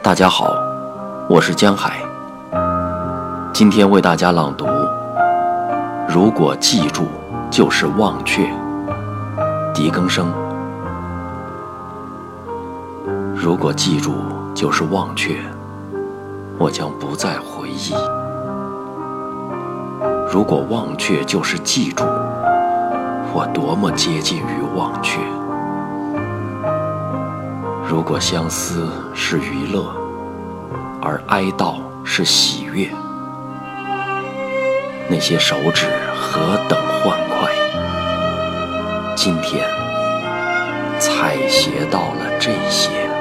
[0.00, 0.54] 大家好，
[1.28, 2.00] 我是江海。
[3.52, 4.66] 今天为大家朗读：
[6.08, 7.06] 如果记住
[7.50, 8.48] 就是忘却。
[9.74, 10.32] 狄更生。
[13.34, 14.14] 如果记住
[14.54, 15.36] 就是忘却，
[16.58, 17.94] 我将不再回忆；
[20.30, 22.04] 如果忘却就是记住，
[23.32, 25.18] 我多么接近于忘却。
[27.92, 29.94] 如果相思是娱乐，
[31.02, 32.88] 而哀悼是喜悦，
[35.10, 35.84] 那些手指
[36.16, 37.52] 何等欢快！
[39.14, 39.68] 今天
[40.98, 43.11] 采撷到了这些。